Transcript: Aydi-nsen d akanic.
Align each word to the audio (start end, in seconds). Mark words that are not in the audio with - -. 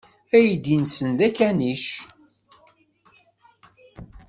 Aydi-nsen 0.37 1.09
d 1.17 1.19
akanic. 1.27 1.85